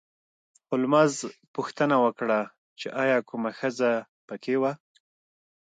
[0.69, 1.13] هولمز
[1.55, 2.39] پوښتنه وکړه
[2.79, 3.91] چې ایا کومه ښځه
[4.27, 4.71] په کې وه